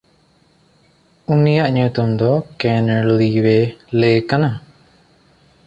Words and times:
ᱩᱱᱤᱭᱟᱜ 1.31 1.69
ᱧᱩᱛᱩᱢ 1.75 2.09
ᱫᱚ 2.19 2.31
ᱠᱮᱱᱲᱤᱣᱮᱼᱞᱮ 2.59 4.11
ᱠᱟᱱᱟ᱾ 4.29 4.49